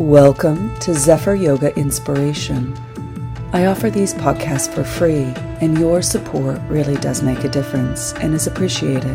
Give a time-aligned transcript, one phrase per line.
[0.00, 2.74] Welcome to Zephyr Yoga Inspiration.
[3.52, 8.32] I offer these podcasts for free, and your support really does make a difference and
[8.32, 9.14] is appreciated.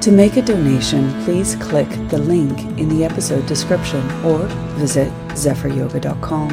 [0.00, 4.38] To make a donation, please click the link in the episode description or
[4.74, 6.48] visit zephyryoga.com.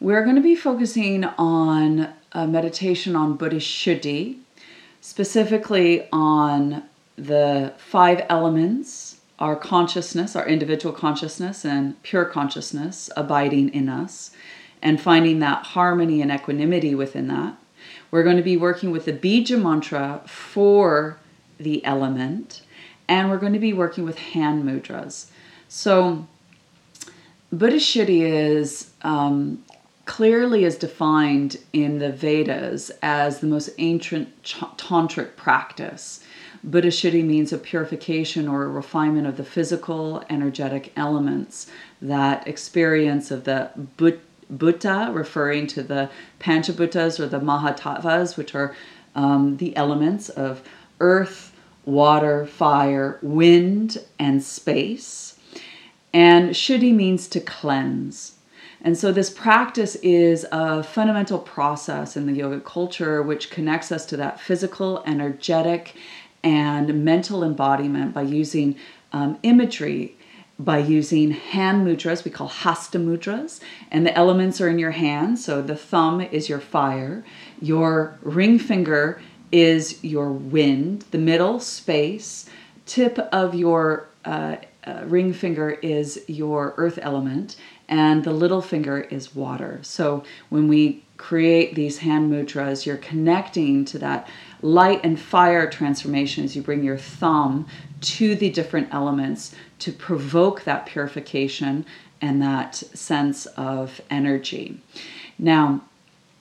[0.00, 4.36] We're going to be focusing on a meditation on Bhuta Shuddhi,
[5.00, 6.82] specifically on
[7.16, 14.30] the five elements our consciousness, our individual consciousness, and pure consciousness abiding in us,
[14.82, 17.56] and finding that harmony and equanimity within that.
[18.10, 21.18] We're going to be working with the Bija mantra for
[21.58, 22.62] the element,
[23.08, 25.26] and we're going to be working with hand mudras.
[25.68, 26.26] So,
[27.52, 29.64] Bhuta Shuddhi is um,
[30.04, 36.23] clearly is defined in the Vedas as the most ancient tantric practice.
[36.68, 41.70] Bhuta Shuddhi means a purification or a refinement of the physical, energetic elements.
[42.00, 44.20] That experience of the but,
[44.52, 48.74] Bhuta, referring to the Panchabhutas or the Mahatattvas, which are
[49.14, 50.62] um, the elements of
[51.00, 51.54] earth,
[51.84, 55.38] water, fire, wind, and space.
[56.12, 58.36] And Shuddhi means to cleanse.
[58.80, 64.04] And so, this practice is a fundamental process in the yoga culture which connects us
[64.06, 65.94] to that physical, energetic,
[66.44, 68.76] and mental embodiment by using
[69.12, 70.16] um, imagery,
[70.58, 75.38] by using hand mudras, we call hasta mudras, and the elements are in your hand.
[75.38, 77.24] So the thumb is your fire,
[77.60, 79.20] your ring finger
[79.50, 82.48] is your wind, the middle space,
[82.86, 87.56] tip of your uh, uh, ring finger is your earth element,
[87.88, 89.78] and the little finger is water.
[89.82, 94.28] So when we create these hand mudras, you're connecting to that
[94.64, 97.66] light and fire transformation as you bring your thumb
[98.00, 101.84] to the different elements to provoke that purification
[102.22, 104.80] and that sense of energy.
[105.38, 105.82] Now,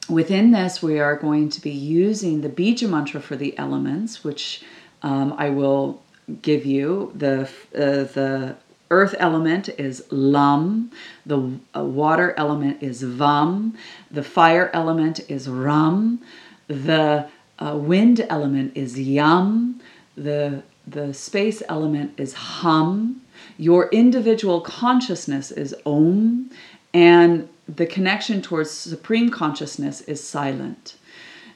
[0.08, 4.64] within this, we are going to be using the Bija mantra for the elements, which
[5.02, 6.02] um, I will
[6.42, 7.12] give you.
[7.14, 7.42] The
[7.76, 8.56] uh, the
[8.90, 10.92] earth element is lam,
[11.26, 13.76] the uh, water element is vam,
[14.10, 16.22] the fire element is ram,
[16.68, 17.28] the
[17.64, 19.80] uh, wind element is yam,
[20.16, 23.22] the the space element is hum,
[23.58, 26.50] your individual consciousness is om,
[26.94, 30.98] and the connection towards supreme consciousness is silent.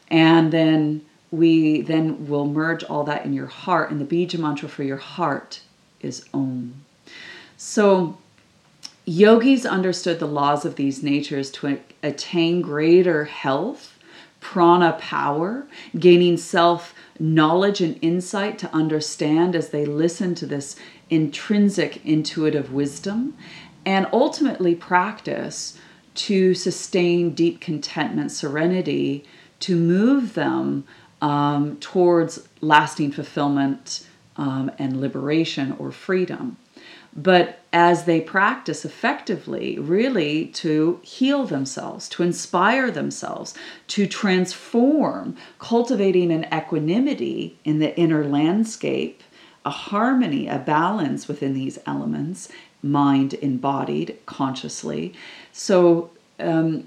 [0.10, 1.02] And then
[1.32, 4.98] we then will merge all that in your heart, and the bija mantra for your
[4.98, 5.60] heart
[6.00, 6.86] is om.
[7.58, 8.18] So,
[9.06, 13.97] yogis understood the laws of these natures to attain greater health,
[14.40, 15.68] prana power,
[15.98, 20.76] gaining self knowledge and insight to understand as they listen to this
[21.10, 23.36] intrinsic intuitive wisdom,
[23.86, 25.78] and ultimately practice
[26.14, 29.24] to sustain deep contentment, serenity,
[29.60, 30.84] to move them
[31.22, 34.06] um, towards lasting fulfillment
[34.36, 36.58] um, and liberation or freedom
[37.18, 43.56] but as they practice effectively, really to heal themselves, to inspire themselves,
[43.88, 49.24] to transform, cultivating an equanimity in the inner landscape,
[49.66, 52.50] a harmony, a balance within these elements,
[52.84, 55.14] mind embodied consciously.
[55.52, 56.86] So, um,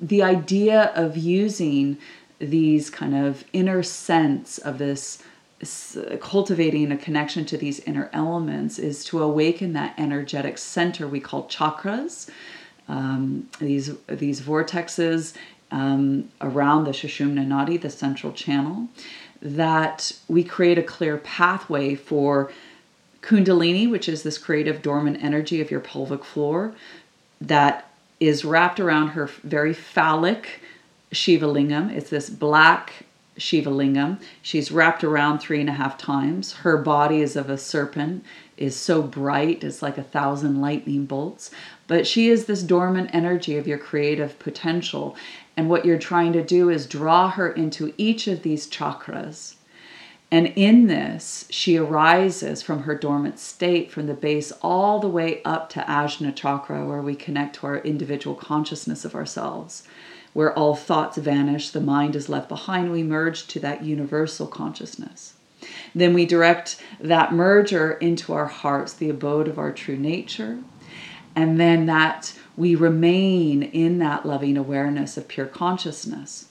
[0.00, 1.96] the idea of using
[2.38, 5.22] these kind of inner sense of this
[6.20, 11.48] cultivating a connection to these inner elements is to awaken that energetic center we call
[11.48, 12.28] chakras.
[12.88, 15.34] Um, these these vortexes
[15.70, 18.88] um, around the Sushumna Nadi, the central channel,
[19.40, 22.52] that we create a clear pathway for
[23.22, 26.74] Kundalini, which is this creative dormant energy of your pelvic floor,
[27.40, 30.60] that is wrapped around her very phallic
[31.12, 31.90] Shiva lingam.
[31.90, 33.04] It's this black
[33.36, 34.20] Shiva Lingam.
[34.42, 36.52] She's wrapped around three and a half times.
[36.52, 38.24] Her body is of a serpent,
[38.56, 41.50] is so bright, it's like a thousand lightning bolts.
[41.86, 45.16] But she is this dormant energy of your creative potential.
[45.56, 49.54] And what you're trying to do is draw her into each of these chakras.
[50.30, 55.42] And in this, she arises from her dormant state from the base all the way
[55.44, 59.84] up to Ajna Chakra, where we connect to our individual consciousness of ourselves
[60.34, 65.34] where all thoughts vanish, the mind is left behind, we merge to that universal consciousness.
[65.94, 70.58] Then we direct that merger into our hearts, the abode of our true nature.
[71.34, 76.48] And then that we remain in that loving awareness of pure consciousness.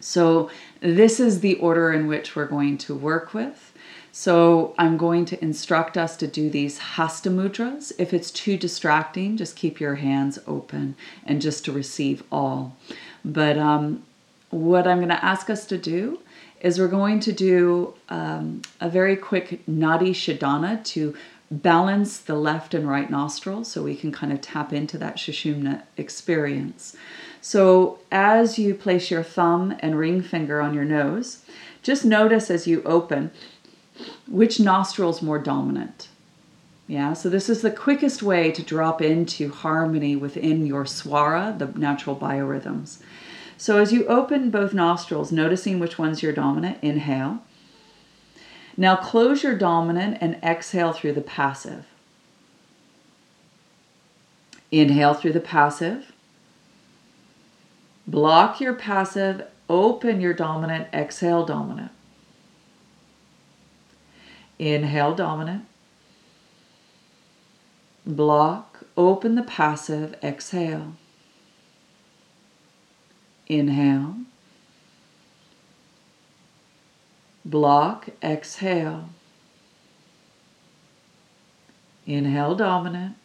[0.00, 0.48] So,
[0.80, 3.67] this is the order in which we're going to work with.
[4.12, 7.92] So I'm going to instruct us to do these hasta mudras.
[7.98, 12.76] If it's too distracting, just keep your hands open and just to receive all.
[13.24, 14.02] But um,
[14.50, 16.20] what I'm going to ask us to do
[16.60, 21.14] is we're going to do um, a very quick nadi shodhana to
[21.50, 25.82] balance the left and right nostril so we can kind of tap into that Sushumna
[25.96, 26.94] experience.
[27.40, 31.44] So as you place your thumb and ring finger on your nose,
[31.82, 33.30] just notice as you open
[34.26, 36.08] which nostril is more dominant.
[36.86, 41.66] Yeah, so this is the quickest way to drop into harmony within your swara, the
[41.78, 42.98] natural biorhythms.
[43.58, 47.42] So as you open both nostrils, noticing which one's your dominant, inhale.
[48.76, 51.84] Now close your dominant and exhale through the passive.
[54.70, 56.12] Inhale through the passive.
[58.06, 61.87] Block your passive, open your dominant, exhale dominant.
[64.58, 65.66] Inhale dominant.
[68.04, 70.94] Block, open the passive, exhale.
[73.46, 74.16] Inhale.
[77.44, 79.10] Block, exhale.
[82.06, 83.16] Inhale, dominant.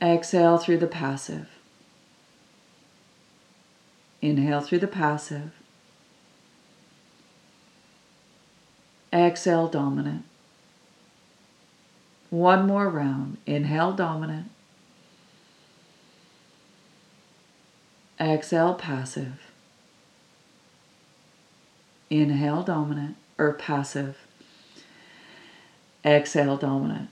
[0.00, 1.48] Exhale through the passive.
[4.22, 5.55] Inhale through the passive.
[9.12, 10.24] Exhale, dominant.
[12.30, 13.38] One more round.
[13.46, 14.50] Inhale, dominant.
[18.20, 19.40] Exhale, passive.
[22.10, 24.18] Inhale, dominant or passive.
[26.04, 27.08] Exhale, dominant.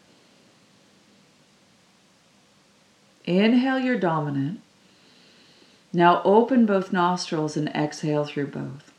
[3.25, 4.61] Inhale your dominant.
[5.93, 8.94] Now open both nostrils and exhale through both.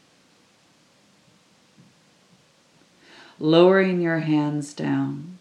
[3.39, 5.37] Lowering your hands down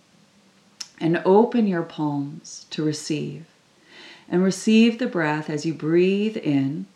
[1.00, 3.46] and open your palms to receive.
[4.28, 6.86] And receive the breath as you breathe in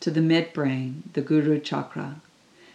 [0.00, 2.20] to the midbrain, the Guru Chakra.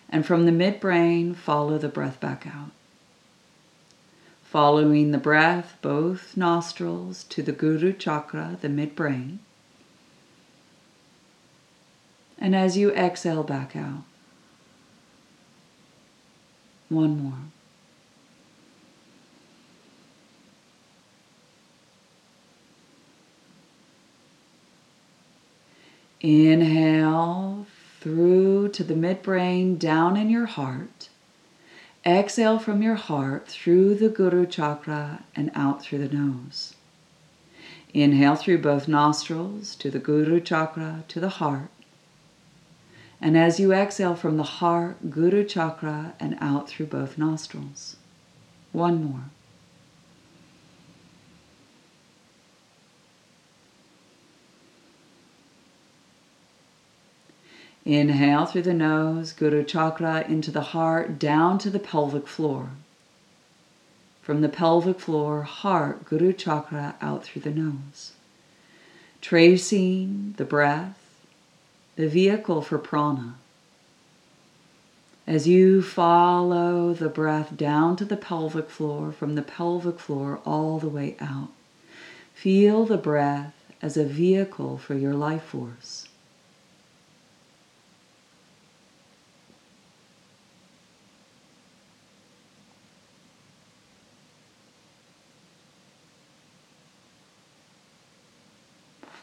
[0.10, 2.72] And from the midbrain, follow the breath back out.
[4.44, 9.40] Following the breath, both nostrils to the Guru Chakra, the midbrain.
[12.38, 14.04] And as you exhale back out,
[16.90, 17.40] one more.
[26.24, 27.68] Inhale
[28.00, 31.10] through to the midbrain, down in your heart.
[32.06, 36.76] Exhale from your heart through the Guru Chakra and out through the nose.
[37.94, 41.70] Inhale through both nostrils to the Guru Chakra to the heart.
[43.20, 47.98] And as you exhale from the heart, Guru Chakra, and out through both nostrils.
[48.72, 49.26] One more.
[57.86, 62.70] Inhale through the nose, Guru Chakra into the heart, down to the pelvic floor.
[64.22, 68.14] From the pelvic floor, heart, Guru Chakra out through the nose.
[69.20, 70.98] Tracing the breath,
[71.98, 73.36] the vehicle for prana.
[75.28, 80.80] As you follow the breath down to the pelvic floor, from the pelvic floor all
[80.80, 81.50] the way out,
[82.34, 86.03] feel the breath as a vehicle for your life force.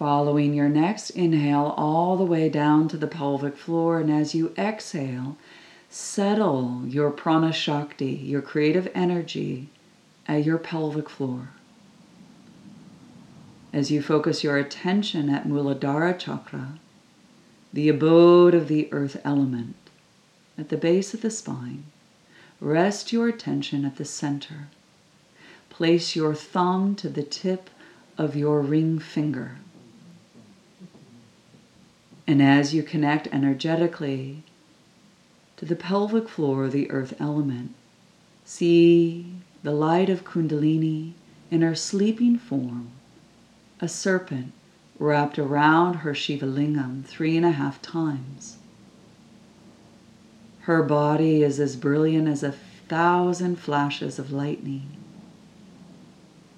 [0.01, 4.55] Following your next inhale all the way down to the pelvic floor, and as you
[4.57, 5.37] exhale,
[5.91, 9.69] settle your prana shakti, your creative energy,
[10.27, 11.51] at your pelvic floor.
[13.75, 16.79] As you focus your attention at Muladhara Chakra,
[17.71, 19.77] the abode of the earth element,
[20.57, 21.85] at the base of the spine,
[22.59, 24.69] rest your attention at the center.
[25.69, 27.69] Place your thumb to the tip
[28.17, 29.59] of your ring finger.
[32.31, 34.45] And as you connect energetically
[35.57, 37.75] to the pelvic floor the earth element,
[38.45, 39.35] see
[39.65, 41.15] the light of Kundalini
[41.51, 42.93] in her sleeping form,
[43.81, 44.53] a serpent
[45.01, 48.59] wrapped around her Shiva Lingam three and a half times.
[50.61, 54.87] Her body is as brilliant as a thousand flashes of lightning,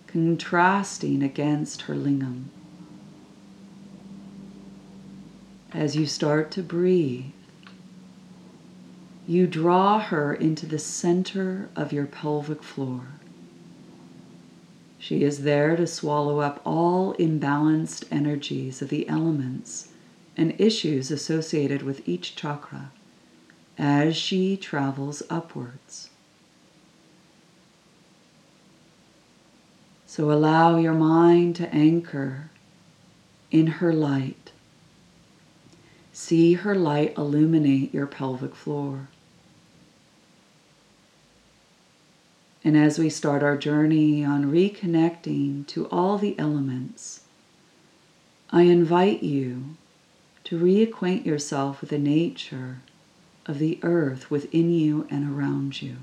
[0.07, 2.51] contrasting against her lingam.
[5.75, 7.27] As you start to breathe,
[9.27, 13.07] you draw her into the center of your pelvic floor.
[14.99, 19.89] She is there to swallow up all imbalanced energies of the elements
[20.37, 22.91] and issues associated with each chakra
[23.79, 26.11] as she travels upwards.
[30.07, 32.51] So allow your mind to anchor
[33.51, 34.42] in her light.
[36.25, 39.09] See her light illuminate your pelvic floor.
[42.63, 47.23] And as we start our journey on reconnecting to all the elements,
[48.51, 49.77] I invite you
[50.45, 52.83] to reacquaint yourself with the nature
[53.45, 55.97] of the earth within you and around you.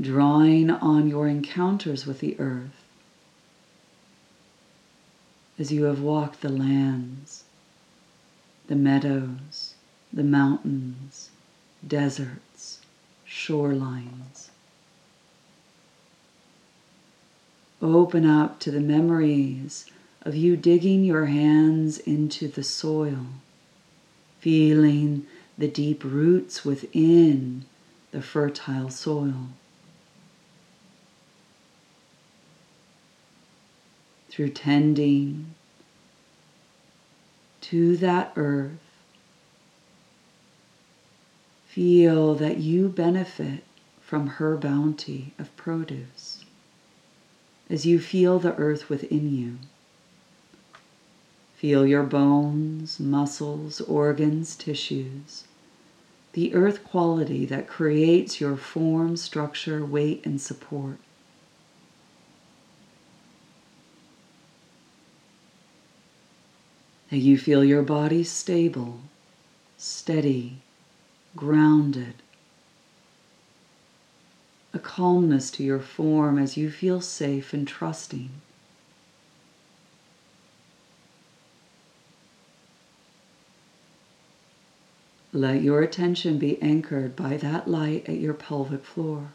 [0.00, 2.81] Drawing on your encounters with the earth
[5.58, 7.44] as you have walked the lands,
[8.68, 9.74] the meadows,
[10.12, 11.30] the mountains,
[11.86, 12.80] deserts,
[13.26, 14.48] shorelines.
[17.80, 19.86] Open up to the memories
[20.22, 23.26] of you digging your hands into the soil,
[24.38, 25.26] feeling
[25.58, 27.64] the deep roots within
[28.12, 29.48] the fertile soil.
[34.32, 35.54] Through tending
[37.60, 38.80] to that earth,
[41.72, 43.64] Feel that you benefit
[44.02, 46.44] from her bounty of produce
[47.70, 49.56] as you feel the earth within you.
[51.56, 55.44] Feel your bones, muscles, organs, tissues,
[56.34, 60.98] the earth quality that creates your form, structure, weight, and support.
[67.18, 69.00] You feel your body stable,
[69.76, 70.58] steady,
[71.36, 72.14] grounded,
[74.72, 78.30] a calmness to your form as you feel safe and trusting.
[85.34, 89.28] Let your attention be anchored by that light at your pelvic floor.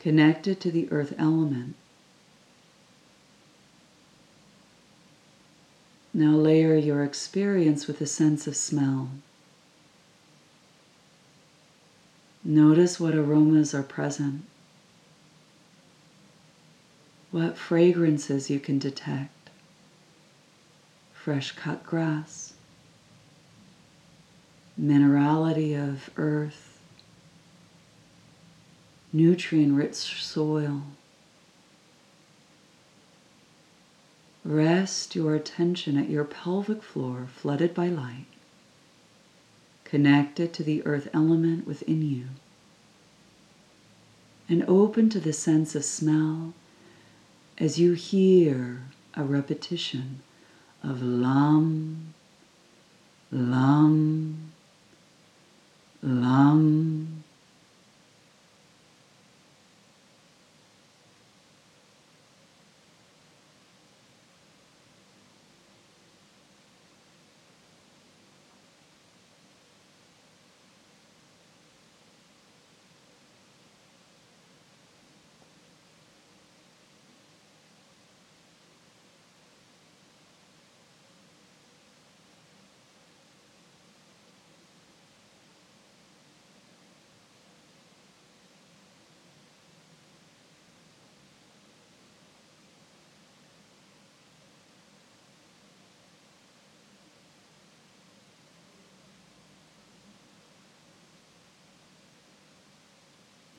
[0.00, 1.76] Connected to the earth element.
[6.12, 9.10] Now layer your experience with a sense of smell.
[12.42, 14.44] Notice what aromas are present,
[17.30, 19.50] what fragrances you can detect.
[21.12, 22.54] Fresh cut grass,
[24.80, 26.80] minerality of earth,
[29.12, 30.82] nutrient rich soil.
[34.44, 38.26] Rest your attention at your pelvic floor flooded by light,
[39.84, 42.28] connected to the earth element within you,
[44.48, 46.54] and open to the sense of smell
[47.58, 50.20] as you hear a repetition
[50.82, 52.14] of lam,
[53.30, 54.52] lam,
[56.02, 57.19] lam.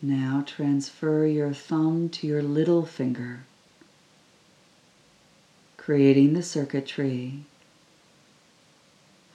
[0.03, 3.43] Now transfer your thumb to your little finger,
[5.77, 7.43] creating the circuitry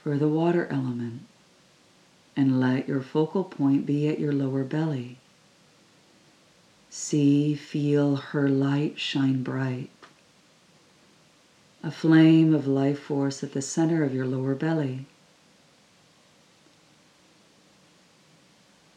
[0.02, 1.23] for the water element,
[2.37, 5.18] and let your focal point be at your lower belly.
[6.90, 9.90] See, feel her light shine bright.
[11.85, 15.06] A flame of life force at the center of your lower belly.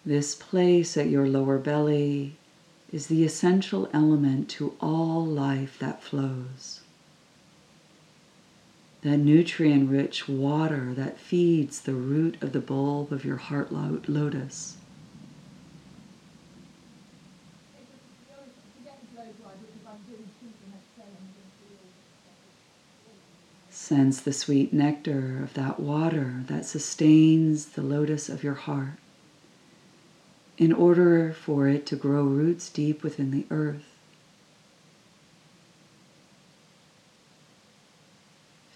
[0.09, 2.33] This place at your lower belly
[2.91, 6.79] is the essential element to all life that flows.
[9.03, 14.77] That nutrient rich water that feeds the root of the bulb of your heart lotus.
[23.69, 28.97] Sense the sweet nectar of that water that sustains the lotus of your heart
[30.59, 33.85] in order for it to grow roots deep within the earth.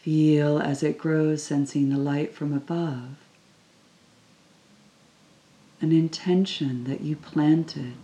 [0.02, 3.18] Feel as it grows, sensing the light from above.
[5.82, 7.96] An intention that you planted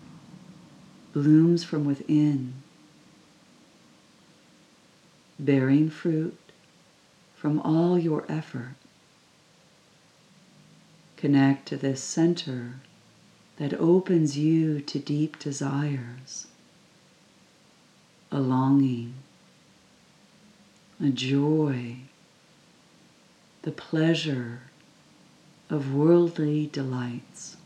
[1.14, 2.56] blooms from within,
[5.40, 6.38] bearing fruit
[7.34, 8.76] from all your effort.
[11.16, 12.82] Connect to this center
[13.60, 16.48] that opens you to deep desires,
[18.32, 19.14] a longing,
[21.04, 21.98] a joy,
[23.64, 24.62] the pleasure
[25.70, 27.58] of worldly delights.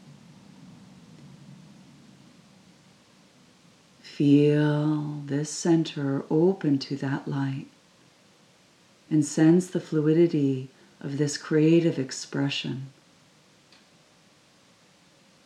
[4.01, 7.67] Feel this center open to that light
[9.09, 10.69] and sense the fluidity
[10.99, 12.87] of this creative expression.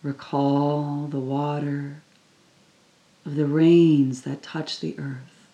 [0.08, 2.02] Recall the water
[3.26, 5.48] of the rains that touch the earth,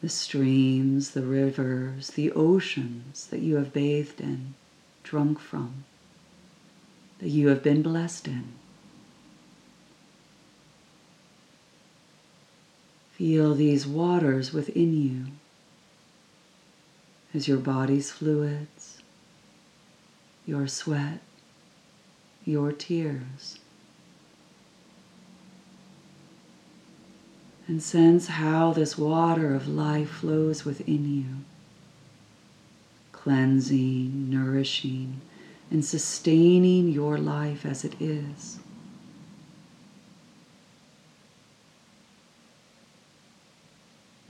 [0.00, 4.54] the streams, the rivers, the oceans that you have bathed in,
[5.02, 5.82] drunk from,
[7.18, 8.52] that you have been blessed in.
[13.14, 15.32] Feel these waters within you
[17.34, 19.02] as your body's fluids,
[20.46, 21.18] your sweat,
[22.48, 23.58] your tears.
[27.66, 31.44] And sense how this water of life flows within you,
[33.12, 35.20] cleansing, nourishing,
[35.70, 38.58] and sustaining your life as it is.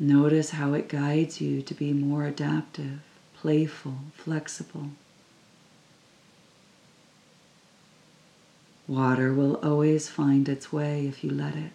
[0.00, 3.00] Notice how it guides you to be more adaptive,
[3.34, 4.90] playful, flexible.
[8.88, 11.72] Water will always find its way if you let it.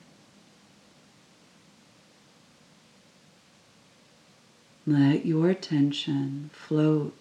[4.87, 7.15] Let your attention float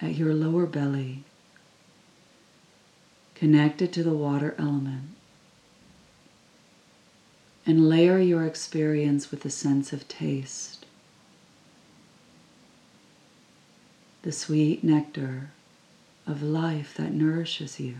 [0.00, 1.22] at your lower belly,
[3.36, 5.10] connected to the water element
[7.64, 10.84] and layer your experience with a sense of taste.
[14.22, 15.50] The sweet nectar
[16.26, 17.96] of life that nourishes you.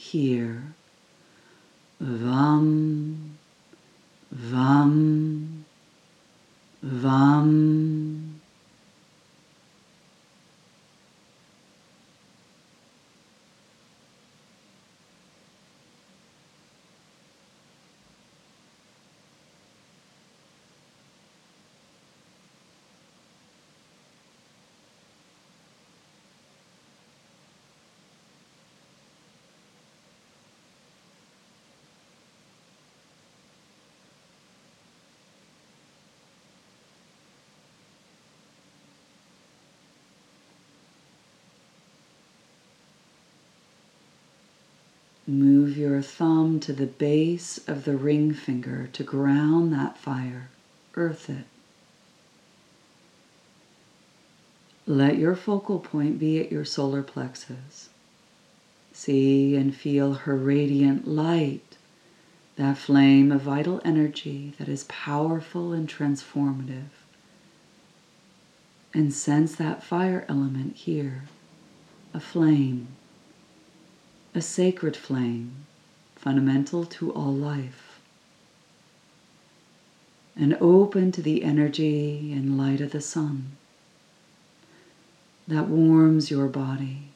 [0.00, 0.62] Here,
[2.00, 3.36] vam,
[4.32, 5.64] vam,
[6.82, 7.79] vam.
[45.30, 50.50] Move your thumb to the base of the ring finger to ground that fire,
[50.96, 51.44] earth it.
[54.88, 57.90] Let your focal point be at your solar plexus.
[58.92, 61.76] See and feel her radiant light,
[62.56, 66.90] that flame of vital energy that is powerful and transformative.
[68.92, 71.22] And sense that fire element here,
[72.12, 72.88] a flame
[74.34, 75.66] a sacred flame
[76.14, 78.00] fundamental to all life,
[80.36, 83.56] and open to the energy and light of the sun
[85.48, 87.08] that warms your body,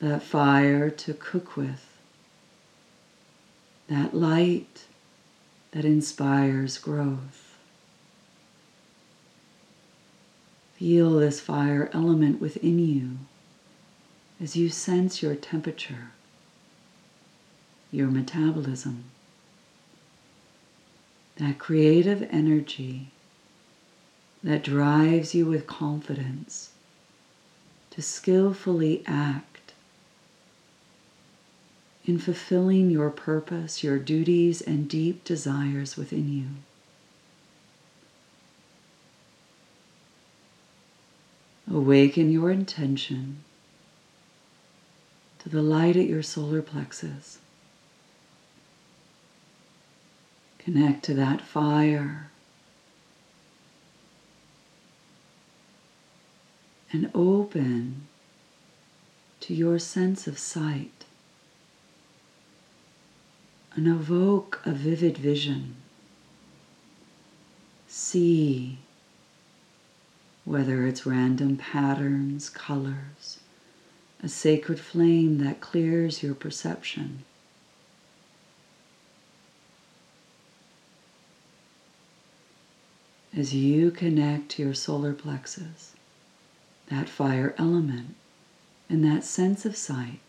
[0.00, 1.96] that fire to cook with,
[3.88, 4.84] that light
[5.70, 7.56] that inspires growth.
[10.76, 13.16] Feel this fire element within you
[14.42, 16.10] as you sense your temperature,
[17.92, 19.04] your metabolism,
[21.36, 23.08] that creative energy
[24.42, 26.70] that drives you with confidence
[27.90, 29.72] to skillfully act
[32.04, 36.48] in fulfilling your purpose, your duties, and deep desires within you.
[41.72, 43.44] Awaken your intention
[45.42, 47.38] to the light at your solar plexus.
[50.58, 52.30] Connect to that fire.
[56.92, 58.06] And open
[59.40, 61.04] to your sense of sight
[63.74, 65.74] and evoke a vivid vision.
[67.88, 68.78] See
[70.44, 73.38] whether it's random patterns, colors,
[74.22, 77.24] a sacred flame that clears your perception.
[83.36, 85.94] As you connect to your solar plexus,
[86.88, 88.14] that fire element,
[88.88, 90.20] and that sense of sight,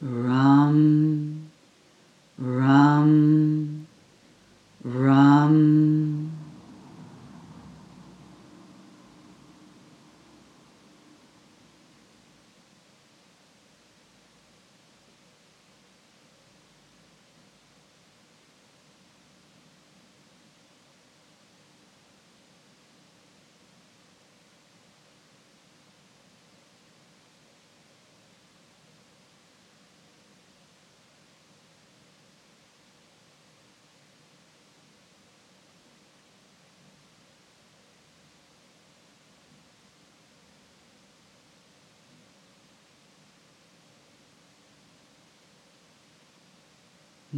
[0.00, 1.50] Ram,
[2.38, 3.86] Ram,
[4.82, 6.37] Ram.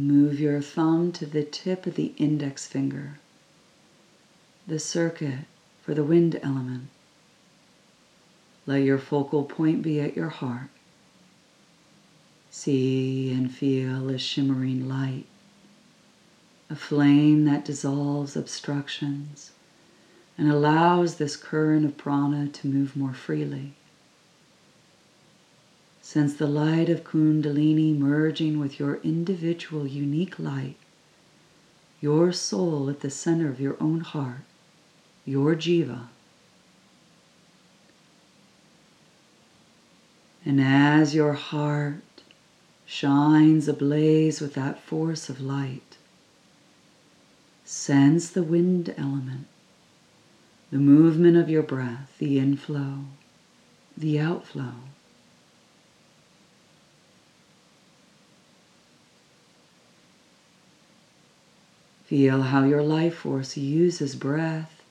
[0.01, 3.19] Move your thumb to the tip of the index finger,
[4.65, 5.45] the circuit
[5.83, 6.87] for the wind element.
[8.65, 10.69] Let your focal point be at your heart.
[12.49, 15.27] See and feel a shimmering light,
[16.67, 19.51] a flame that dissolves obstructions
[20.35, 23.73] and allows this current of prana to move more freely.
[26.13, 30.75] Sense the light of Kundalini merging with your individual unique light,
[32.01, 34.43] your soul at the center of your own heart,
[35.23, 36.07] your jiva.
[40.43, 42.23] And as your heart
[42.85, 45.95] shines ablaze with that force of light,
[47.63, 49.47] sense the wind element,
[50.73, 53.05] the movement of your breath, the inflow,
[53.95, 54.73] the outflow.
[62.11, 64.83] Feel how your life force uses breath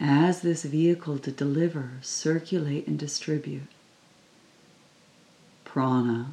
[0.00, 3.68] as this vehicle to deliver, circulate, and distribute
[5.64, 6.32] prana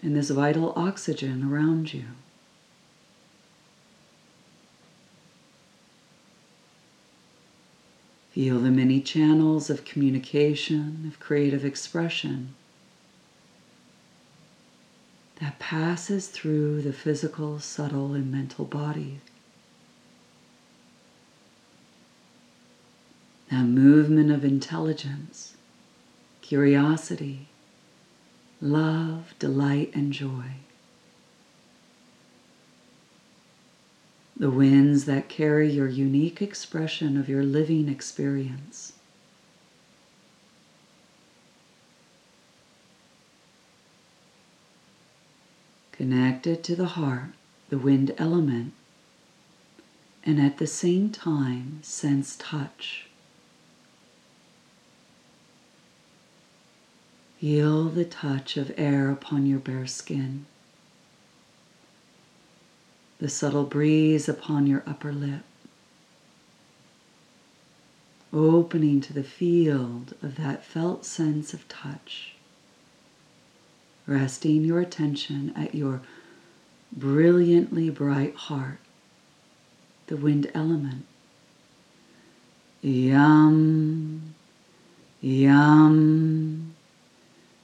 [0.00, 2.04] and this vital oxygen around you.
[8.30, 12.54] Feel the many channels of communication, of creative expression
[15.38, 19.20] that passes through the physical, subtle, and mental body.
[23.50, 25.54] That movement of intelligence,
[26.40, 27.48] curiosity,
[28.62, 30.54] love, delight, and joy.
[34.36, 38.94] The winds that carry your unique expression of your living experience.
[45.92, 47.30] Connected to the heart,
[47.68, 48.72] the wind element,
[50.24, 53.09] and at the same time sense touch.
[57.40, 60.44] Feel the touch of air upon your bare skin,
[63.18, 65.40] the subtle breeze upon your upper lip,
[68.30, 72.34] opening to the field of that felt sense of touch,
[74.06, 76.02] resting your attention at your
[76.92, 78.80] brilliantly bright heart,
[80.08, 81.06] the wind element.
[82.82, 84.34] Yam,
[85.22, 86.39] yam.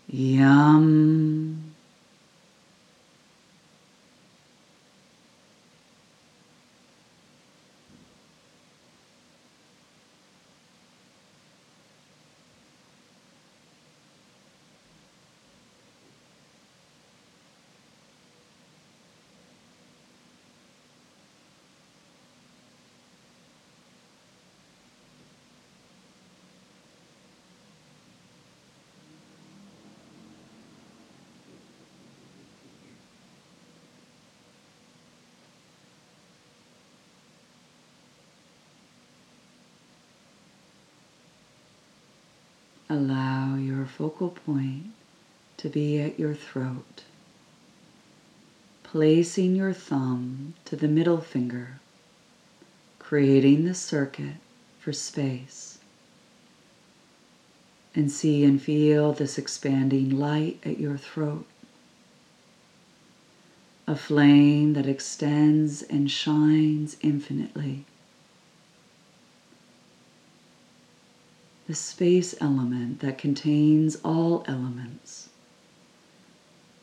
[0.09, 1.06] Yam.
[42.89, 44.87] Allow your focal point
[45.57, 47.03] to be at your throat,
[48.83, 51.81] placing your thumb to the middle finger,
[52.99, 54.37] creating the circuit
[54.79, 55.79] for space.
[57.97, 61.47] and see and feel this expanding light at your throat.
[63.87, 67.87] A flame that extends and shines infinitely.
[71.67, 75.29] The space element that contains all elements.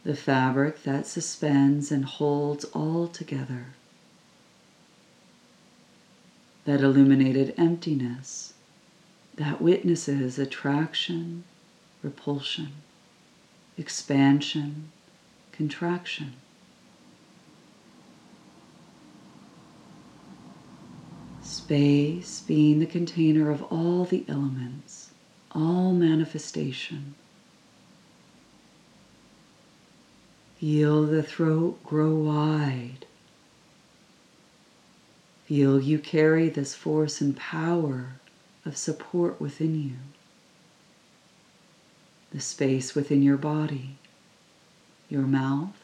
[0.03, 3.67] The fabric that suspends and holds all together.
[6.65, 8.53] That illuminated emptiness
[9.35, 11.43] that witnesses attraction,
[12.03, 12.69] repulsion,
[13.77, 14.91] expansion,
[15.51, 16.33] contraction.
[21.63, 25.11] Space being the container of all the elements,
[25.53, 27.15] all manifestation.
[30.57, 33.05] Feel the throat grow wide.
[35.45, 38.15] Feel you carry this force and power
[38.65, 39.95] of support within you,
[42.33, 43.95] the space within your body,
[45.09, 45.79] your mouth,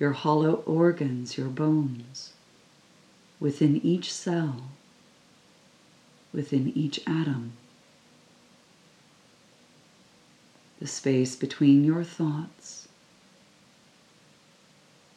[0.00, 2.32] your hollow organs, your bones,
[3.38, 4.62] within each cell,
[6.32, 7.52] within each atom,
[10.80, 12.88] the space between your thoughts,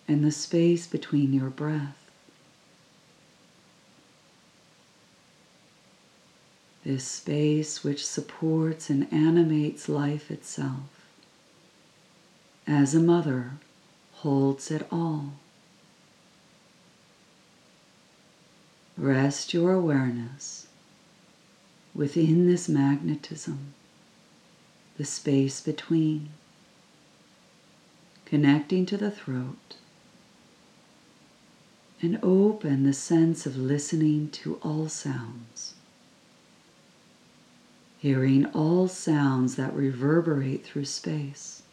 [0.08, 2.00] and the space between your breath.
[6.90, 11.06] this space which supports and animates life itself,
[12.66, 13.52] as a mother
[14.14, 15.34] holds it all.
[19.00, 20.68] Rest your awareness
[21.96, 23.74] within this magnetism,
[24.98, 26.30] the space between,
[28.26, 29.78] connecting to the throat,
[32.02, 35.74] and open the sense of listening to all sounds
[38.00, 41.64] hearing all sounds that reverberate through space,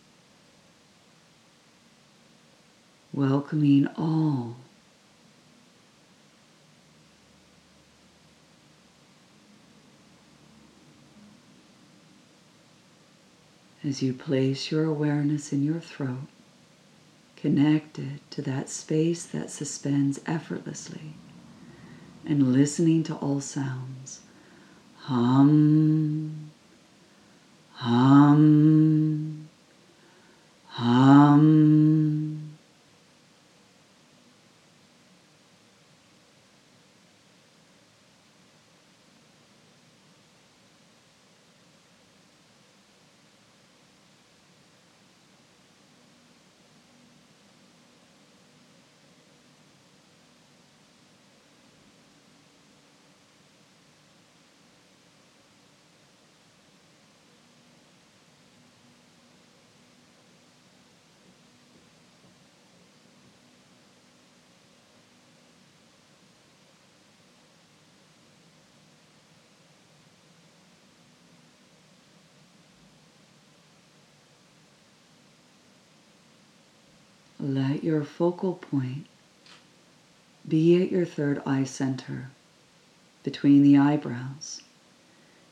[3.13, 4.57] welcoming all.
[13.87, 16.27] As you place your awareness in your throat,
[17.37, 21.15] connected to that space that suspends effortlessly,
[22.25, 24.23] and listening to all sounds
[25.03, 26.51] hum,
[27.75, 29.49] hum,
[30.67, 32.46] hum.
[77.47, 79.07] Let your focal point
[80.49, 82.31] be at your third eye center,
[83.23, 84.63] between the eyebrows.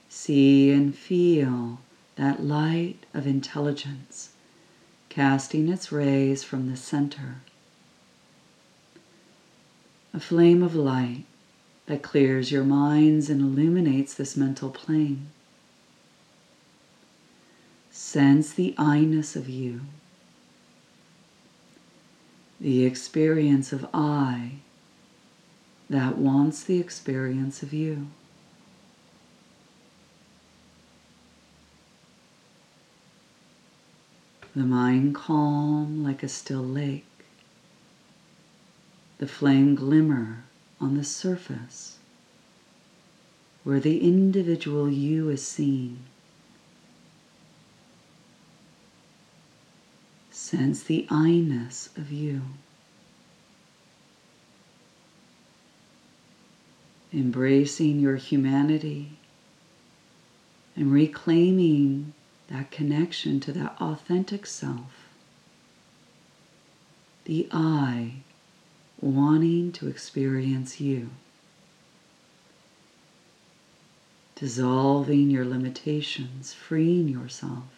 [0.08, 1.78] See and feel
[2.16, 4.30] that light of intelligence
[5.08, 7.36] casting its rays from the center.
[10.12, 11.26] A flame of light
[11.86, 15.28] that clears your minds and illuminates this mental plane.
[17.92, 19.82] Sense the I-ness of you
[22.60, 24.52] the experience of I
[25.90, 28.08] that wants the experience of you.
[34.54, 37.06] The mind calm like a still lake.
[39.18, 40.44] The flame glimmer
[40.80, 41.98] on the surface
[43.64, 46.04] where the individual you is seen.
[50.44, 52.42] Sense the I-ness of you.
[57.14, 59.16] Embracing your humanity
[60.76, 62.12] and reclaiming
[62.48, 65.08] that connection to that authentic self.
[67.24, 68.16] The I
[69.00, 71.08] wanting to experience you.
[74.34, 77.73] Dissolving your limitations, freeing yourself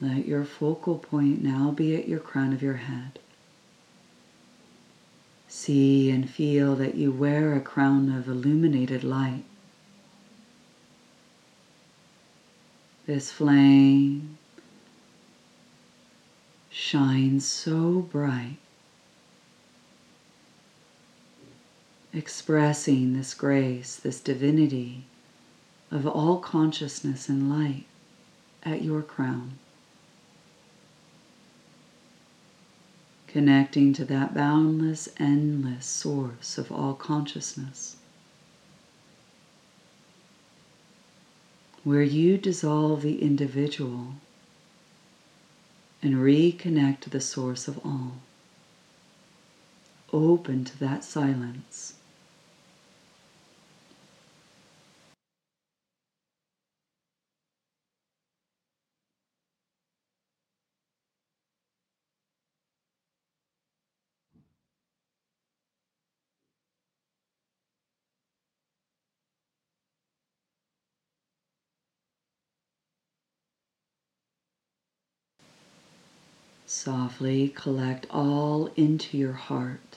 [0.00, 3.18] Let your focal point now be at your crown of your head.
[5.48, 9.44] See and feel that you wear a crown of illuminated light.
[13.06, 14.38] This flame
[16.70, 18.58] shines so bright,
[22.12, 25.04] expressing this grace, this divinity
[25.90, 27.86] of all consciousness and light
[28.62, 29.58] at your crown.
[33.28, 37.96] Connecting to that boundless, endless source of all consciousness.
[41.88, 44.14] where you dissolve the individual
[46.02, 48.18] and reconnect to the source of all.
[50.12, 51.94] Open to that silence.
[76.70, 79.96] Softly collect all into your heart.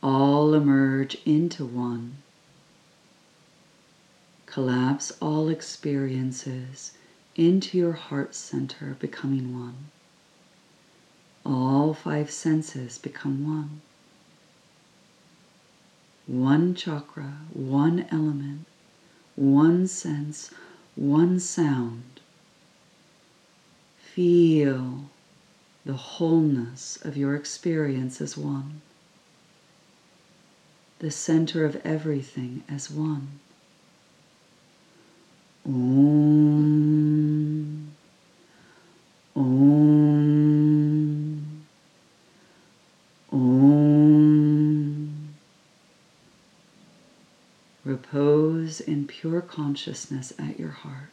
[0.00, 2.18] All emerge into one.
[4.46, 6.92] Collapse all experiences
[7.34, 9.90] into your heart center, becoming one.
[11.44, 13.80] All five senses become one.
[16.28, 18.66] One chakra, one element,
[19.34, 20.52] one sense,
[20.94, 22.20] one sound.
[23.98, 25.10] Feel
[25.86, 28.82] the wholeness of your experience as one,
[30.98, 33.38] the center of everything as one.
[35.64, 36.72] Om.
[39.36, 40.26] Om.
[43.32, 45.28] Om.
[47.84, 51.10] Repose in pure consciousness at your heart.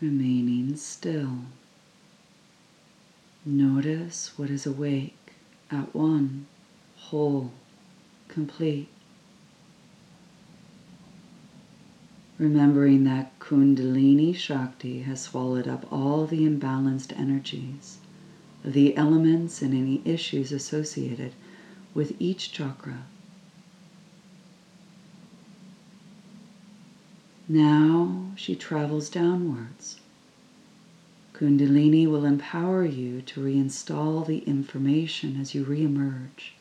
[0.00, 1.38] Remaining still.
[3.44, 5.32] Notice what is awake
[5.70, 6.46] at one,
[6.96, 7.52] whole,
[8.28, 8.88] complete.
[12.38, 17.98] Remembering that Kundalini Shakti has swallowed up all the imbalanced energies
[18.64, 21.32] the elements and any issues associated
[21.94, 23.04] with each chakra.
[27.50, 30.00] Now she travels downwards.
[31.32, 36.52] Kundalini will empower you to reinstall the information as you reemerge,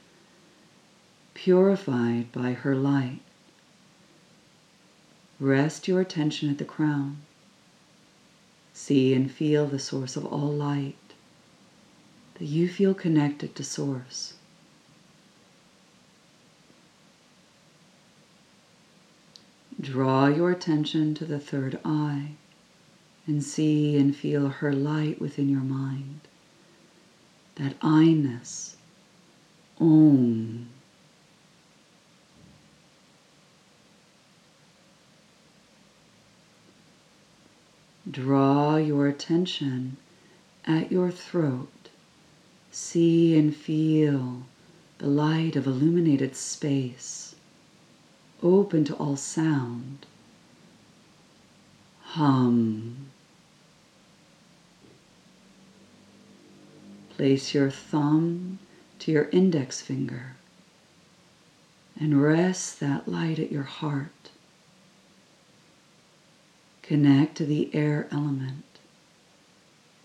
[1.34, 3.20] purified by her light.
[5.42, 7.18] Rest your attention at the crown.
[8.74, 10.96] See and feel the source of all light,
[12.36, 14.36] that you feel connected to Source.
[19.80, 22.32] Draw your attention to the third eye
[23.28, 26.22] and see and feel her light within your mind.
[27.56, 28.76] That I-ness,
[29.80, 30.70] Om.
[38.10, 39.98] Draw your attention
[40.66, 41.90] at your throat.
[42.72, 44.44] See and feel
[44.98, 47.27] the light of illuminated space
[48.44, 50.06] open to all sound.
[52.14, 53.08] Ham.
[57.16, 58.60] Place your thumb
[59.00, 60.36] to your index finger
[62.00, 64.30] and rest that light at your heart.
[66.84, 68.64] Connect to the air element.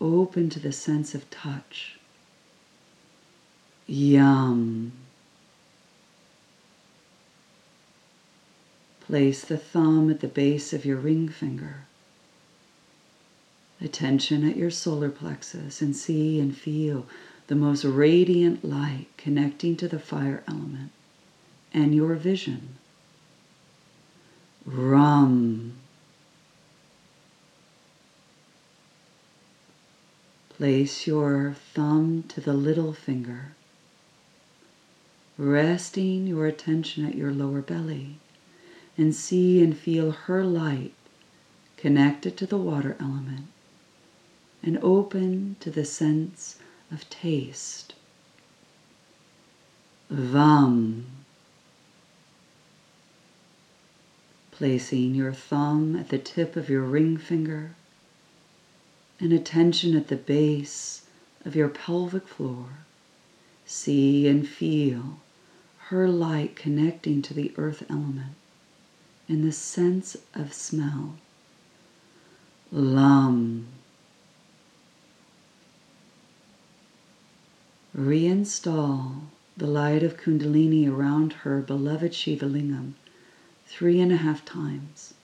[0.00, 1.98] Open to the sense of touch.
[3.86, 4.92] Yam.
[9.06, 11.86] Place the thumb at the base of your ring finger.
[13.80, 17.06] Attention at your solar plexus and see and feel
[17.48, 20.92] the most radiant light connecting to the fire element
[21.74, 22.76] and your vision.
[24.64, 25.74] Ram.
[30.50, 33.56] Place your thumb to the little finger,
[35.36, 38.18] resting your attention at your lower belly
[38.96, 40.92] and see and feel her light
[41.76, 43.46] connected to the water element
[44.62, 46.58] and open to the sense
[46.90, 47.94] of taste.
[50.10, 51.04] Vam.
[54.50, 57.74] Placing your thumb at the tip of your ring finger
[59.18, 61.06] and attention at the base
[61.44, 62.66] of your pelvic floor.
[63.64, 65.20] See and feel
[65.86, 68.36] her light connecting to the earth element
[69.28, 71.14] and the sense of smell.
[72.70, 73.66] Lam.
[77.96, 79.22] Reinstall
[79.56, 82.94] the light of Kundalini around her beloved Shiva Lingam
[83.66, 85.14] three and a half times,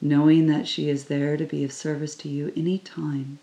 [0.00, 3.38] knowing that she is there to be of service to you any time,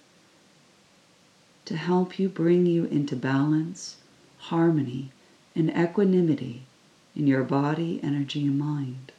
[1.65, 3.97] to help you bring you into balance,
[4.37, 5.11] harmony,
[5.55, 6.66] and equanimity
[7.17, 9.11] in your body, energy, and mind.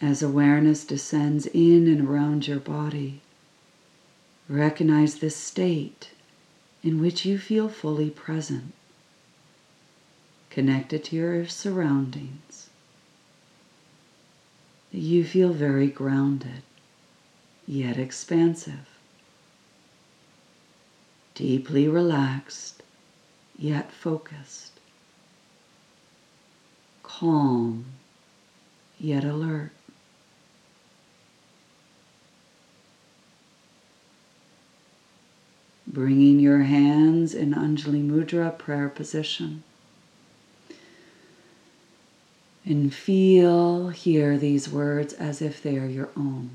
[0.00, 3.20] As awareness descends in and around your body,
[4.48, 6.10] recognize the state
[6.82, 8.72] in which you feel fully present,
[10.48, 12.70] connected to your surroundings.
[14.90, 16.62] You feel very grounded,
[17.66, 18.95] yet expansive
[21.36, 22.82] deeply relaxed,
[23.58, 24.72] yet focused,
[27.02, 27.84] calm,
[28.98, 29.70] yet alert.
[35.86, 39.62] Bringing your hands in Anjali Mudra prayer position.
[42.64, 46.50] And feel, hear these words as if they are your own.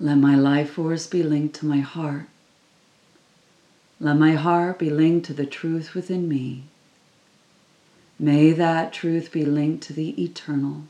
[0.00, 2.26] Let my life force be linked to my heart
[4.00, 6.64] let my heart be linked to the truth within me.
[8.18, 10.84] May that truth be linked to the eternal.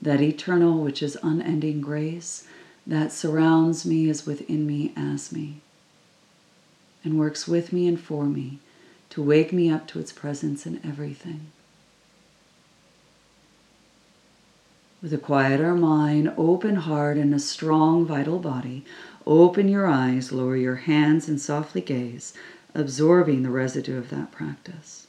[0.00, 2.46] That eternal which is unending grace
[2.86, 5.60] that surrounds me is within me as me
[7.04, 8.58] and works with me and for me
[9.10, 11.46] to wake me up to its presence in everything.
[15.00, 18.84] With a quieter mind, open heart, and a strong, vital body,
[19.28, 22.32] Open your eyes, lower your hands, and softly gaze,
[22.74, 25.06] absorbing the residue of that practice.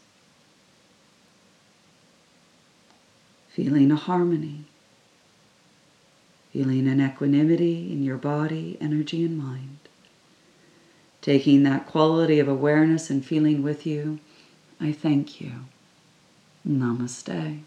[3.47, 4.65] Feeling a harmony,
[6.51, 9.79] feeling an equanimity in your body, energy, and mind.
[11.21, 14.19] Taking that quality of awareness and feeling with you,
[14.81, 15.65] I thank you.
[16.67, 17.61] Namaste.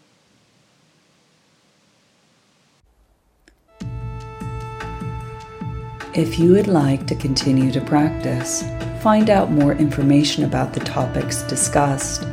[6.15, 8.63] If you would like to continue to practice,
[9.01, 12.27] find out more information about the topics discussed,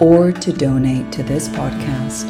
[0.00, 2.26] or to donate to this podcast,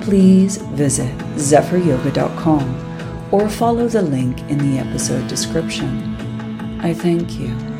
[0.00, 6.16] please visit zephyryoga.com or follow the link in the episode description.
[6.80, 7.71] I thank you.